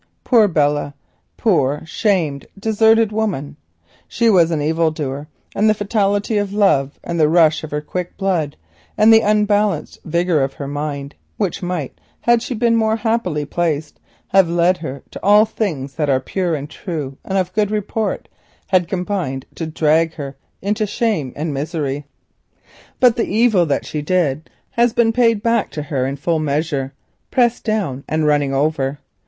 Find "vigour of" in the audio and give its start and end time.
10.03-10.53